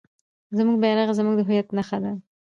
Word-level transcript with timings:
زموږ 0.57 0.75
بیرغ 0.83 1.09
زموږ 1.19 1.35
د 1.37 1.41
هویت 1.47 1.67
نښه 1.77 1.97
ده. 2.03 2.11